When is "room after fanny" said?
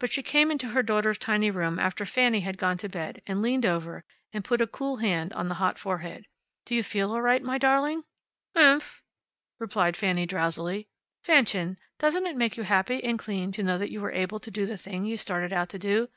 1.48-2.40